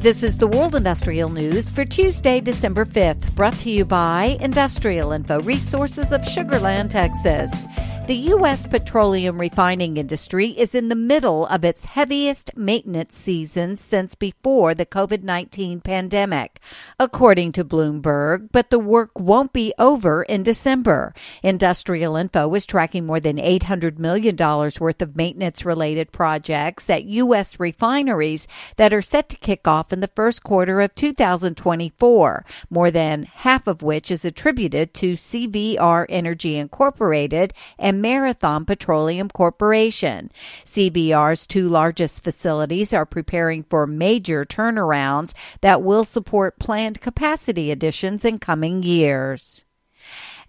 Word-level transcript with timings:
This 0.00 0.22
is 0.22 0.38
the 0.38 0.46
World 0.46 0.74
Industrial 0.74 1.28
News 1.28 1.70
for 1.70 1.84
Tuesday, 1.84 2.40
December 2.40 2.86
5th, 2.86 3.34
brought 3.34 3.58
to 3.58 3.70
you 3.70 3.84
by 3.84 4.38
Industrial 4.40 5.12
Info 5.12 5.42
Resources 5.42 6.10
of 6.10 6.24
Sugar 6.24 6.58
Land, 6.58 6.90
Texas. 6.90 7.66
The 8.10 8.30
U.S. 8.34 8.66
petroleum 8.66 9.40
refining 9.40 9.96
industry 9.96 10.48
is 10.58 10.74
in 10.74 10.88
the 10.88 10.96
middle 10.96 11.46
of 11.46 11.64
its 11.64 11.84
heaviest 11.84 12.50
maintenance 12.56 13.16
season 13.16 13.76
since 13.76 14.16
before 14.16 14.74
the 14.74 14.84
COVID 14.84 15.22
19 15.22 15.80
pandemic, 15.80 16.58
according 16.98 17.52
to 17.52 17.64
Bloomberg, 17.64 18.48
but 18.50 18.70
the 18.70 18.80
work 18.80 19.12
won't 19.16 19.52
be 19.52 19.72
over 19.78 20.24
in 20.24 20.42
December. 20.42 21.14
Industrial 21.44 22.16
Info 22.16 22.52
is 22.52 22.66
tracking 22.66 23.06
more 23.06 23.20
than 23.20 23.36
$800 23.36 24.00
million 24.00 24.36
worth 24.36 25.00
of 25.00 25.14
maintenance 25.14 25.64
related 25.64 26.10
projects 26.10 26.90
at 26.90 27.04
U.S. 27.04 27.60
refineries 27.60 28.48
that 28.74 28.92
are 28.92 29.02
set 29.02 29.28
to 29.28 29.36
kick 29.36 29.68
off 29.68 29.92
in 29.92 30.00
the 30.00 30.10
first 30.16 30.42
quarter 30.42 30.80
of 30.80 30.96
2024, 30.96 32.44
more 32.70 32.90
than 32.90 33.22
half 33.22 33.68
of 33.68 33.82
which 33.82 34.10
is 34.10 34.24
attributed 34.24 34.94
to 34.94 35.12
CVR 35.12 36.06
Energy 36.08 36.56
Incorporated 36.56 37.54
and 37.78 37.99
Marathon 38.00 38.64
Petroleum 38.64 39.28
Corporation. 39.28 40.30
CVR's 40.64 41.46
two 41.46 41.68
largest 41.68 42.24
facilities 42.24 42.92
are 42.92 43.06
preparing 43.06 43.62
for 43.62 43.86
major 43.86 44.44
turnarounds 44.44 45.32
that 45.60 45.82
will 45.82 46.04
support 46.04 46.58
planned 46.58 47.00
capacity 47.00 47.70
additions 47.70 48.24
in 48.24 48.38
coming 48.38 48.82
years 48.82 49.64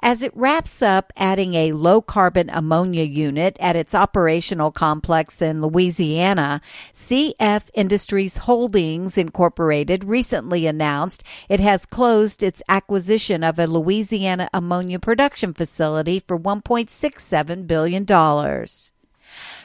as 0.01 0.21
it 0.21 0.35
wraps 0.35 0.81
up 0.81 1.13
adding 1.15 1.53
a 1.53 1.73
low 1.73 2.01
carbon 2.01 2.49
ammonia 2.49 3.03
unit 3.03 3.55
at 3.59 3.75
its 3.75 3.93
operational 3.93 4.71
complex 4.71 5.41
in 5.41 5.61
Louisiana, 5.61 6.61
CF 6.95 7.63
Industries 7.73 8.37
Holdings 8.37 9.17
Incorporated 9.17 10.03
recently 10.03 10.65
announced 10.65 11.23
it 11.49 11.59
has 11.59 11.85
closed 11.85 12.43
its 12.43 12.61
acquisition 12.67 13.43
of 13.43 13.59
a 13.59 13.67
Louisiana 13.67 14.49
ammonia 14.53 14.99
production 14.99 15.53
facility 15.53 16.19
for 16.19 16.37
$1.67 16.39 17.67
billion. 17.67 18.05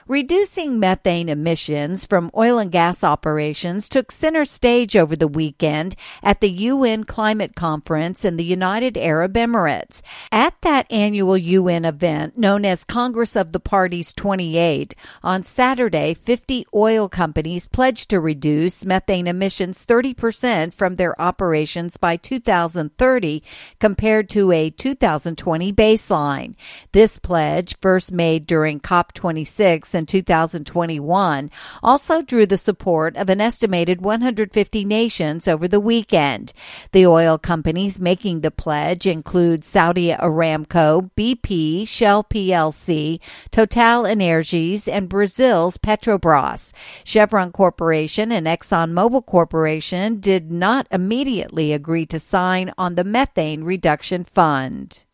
Reducing 0.08 0.78
methane 0.78 1.28
emissions 1.28 2.06
from 2.06 2.30
oil 2.36 2.58
and 2.58 2.70
gas 2.70 3.02
operations 3.02 3.88
took 3.88 4.12
center 4.12 4.44
stage 4.44 4.94
over 4.94 5.16
the 5.16 5.26
weekend 5.26 5.96
at 6.22 6.40
the 6.40 6.48
UN 6.48 7.02
Climate 7.02 7.56
Conference 7.56 8.24
in 8.24 8.36
the 8.36 8.44
United 8.44 8.96
Arab 8.96 9.34
Emirates. 9.34 10.02
At 10.30 10.54
that 10.60 10.86
annual 10.92 11.36
UN 11.36 11.84
event, 11.84 12.38
known 12.38 12.64
as 12.64 12.84
Congress 12.84 13.34
of 13.34 13.50
the 13.50 13.58
Parties 13.58 14.14
28, 14.14 14.94
on 15.24 15.42
Saturday, 15.42 16.14
50 16.14 16.66
oil 16.72 17.08
companies 17.08 17.66
pledged 17.66 18.08
to 18.10 18.20
reduce 18.20 18.84
methane 18.84 19.26
emissions 19.26 19.84
30% 19.84 20.72
from 20.72 20.94
their 20.94 21.20
operations 21.20 21.96
by 21.96 22.16
2030 22.16 23.42
compared 23.80 24.28
to 24.28 24.52
a 24.52 24.70
2020 24.70 25.72
baseline. 25.72 26.54
This 26.92 27.18
pledge, 27.18 27.76
first 27.80 28.12
made 28.12 28.46
during 28.46 28.78
COP26 28.78 29.95
in 29.96 30.06
2021 30.06 31.50
also 31.82 32.22
drew 32.22 32.46
the 32.46 32.56
support 32.58 33.16
of 33.16 33.28
an 33.28 33.40
estimated 33.40 34.00
150 34.00 34.84
nations 34.84 35.48
over 35.48 35.66
the 35.66 35.80
weekend. 35.80 36.52
The 36.92 37.06
oil 37.06 37.38
companies 37.38 37.98
making 37.98 38.42
the 38.42 38.52
pledge 38.52 39.06
include 39.06 39.64
Saudi 39.64 40.10
Aramco, 40.10 41.10
BP, 41.16 41.88
Shell 41.88 42.24
PLC, 42.24 43.18
Total 43.50 44.06
Energies, 44.06 44.86
and 44.86 45.08
Brazil's 45.08 45.78
Petrobras. 45.78 46.72
Chevron 47.02 47.50
Corporation 47.50 48.30
and 48.30 48.46
ExxonMobil 48.46 49.26
Corporation 49.26 50.20
did 50.20 50.52
not 50.52 50.86
immediately 50.90 51.72
agree 51.72 52.06
to 52.06 52.20
sign 52.20 52.72
on 52.76 52.94
the 52.94 53.04
methane 53.04 53.64
reduction 53.64 54.22
fund. 54.22 55.05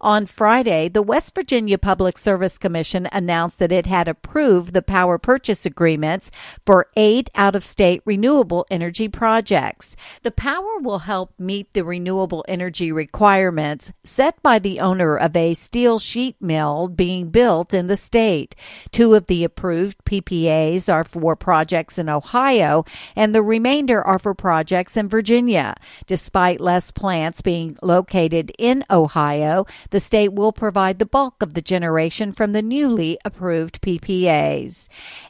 On 0.00 0.26
Friday, 0.26 0.88
the 0.88 1.02
West 1.02 1.34
Virginia 1.34 1.76
Public 1.76 2.18
Service 2.18 2.56
Commission 2.56 3.08
announced 3.10 3.58
that 3.58 3.72
it 3.72 3.86
had 3.86 4.06
approved 4.06 4.72
the 4.72 4.82
power 4.82 5.18
purchase 5.18 5.66
agreements 5.66 6.30
for 6.64 6.86
eight 6.96 7.30
out 7.34 7.56
of 7.56 7.66
state 7.66 8.00
renewable 8.04 8.64
energy 8.70 9.08
projects. 9.08 9.96
The 10.22 10.30
power 10.30 10.78
will 10.80 11.00
help 11.00 11.32
meet 11.36 11.72
the 11.72 11.84
renewable 11.84 12.44
energy 12.46 12.92
requirements 12.92 13.90
set 14.04 14.40
by 14.40 14.60
the 14.60 14.78
owner 14.78 15.16
of 15.16 15.34
a 15.34 15.54
steel 15.54 15.98
sheet 15.98 16.36
mill 16.40 16.86
being 16.86 17.30
built 17.30 17.74
in 17.74 17.88
the 17.88 17.96
state. 17.96 18.54
Two 18.92 19.14
of 19.14 19.26
the 19.26 19.42
approved 19.42 20.04
PPAs 20.04 20.92
are 20.92 21.04
for 21.04 21.34
projects 21.34 21.98
in 21.98 22.08
Ohio, 22.08 22.84
and 23.16 23.34
the 23.34 23.42
remainder 23.42 24.00
are 24.06 24.20
for 24.20 24.34
projects 24.34 24.96
in 24.96 25.08
Virginia. 25.08 25.74
Despite 26.06 26.60
less 26.60 26.92
plants 26.92 27.40
being 27.40 27.76
located 27.82 28.52
in 28.58 28.84
Ohio, 28.90 29.66
the 29.90 30.00
state 30.00 30.32
will 30.32 30.52
provide 30.52 30.98
the 30.98 31.06
bulk 31.06 31.42
of 31.42 31.54
the 31.54 31.62
generation 31.62 32.32
from 32.32 32.52
the 32.52 32.62
newly 32.62 33.18
approved 33.24 33.80
PPAs. 33.80 34.88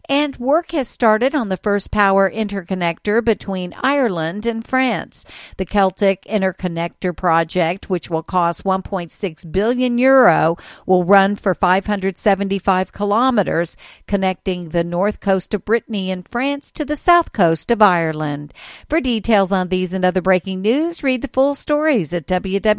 And 0.08 0.36
work 0.36 0.72
has 0.72 0.88
started 0.88 1.34
on 1.34 1.48
the 1.48 1.56
first 1.56 1.90
power 1.90 2.30
interconnector 2.30 3.24
between 3.24 3.74
Ireland 3.82 4.46
and 4.46 4.66
France. 4.66 5.24
The 5.56 5.64
Celtic 5.66 6.24
Interconnector 6.24 7.16
project, 7.16 7.88
which 7.88 8.10
will 8.10 8.22
cost 8.22 8.64
1.6 8.64 9.52
billion 9.52 9.98
euro, 9.98 10.56
will 10.86 11.04
run 11.04 11.36
for 11.36 11.54
575 11.54 12.92
kilometers, 12.92 13.76
connecting 14.06 14.70
the 14.70 14.84
north 14.84 15.20
coast 15.20 15.54
of 15.54 15.64
Brittany 15.64 16.10
in 16.10 16.22
France 16.22 16.72
to 16.72 16.84
the 16.84 16.96
south 16.96 17.32
coast 17.32 17.70
of 17.70 17.80
Ireland. 17.82 18.52
For 18.88 19.00
details 19.00 19.52
on 19.52 19.68
these 19.68 19.92
and 19.92 20.04
other 20.04 20.22
breaking 20.22 20.62
news, 20.62 21.02
read 21.02 21.22
the 21.22 21.28
full 21.28 21.54
stories 21.54 22.12
at 22.12 22.26
www.industrial 22.26 22.78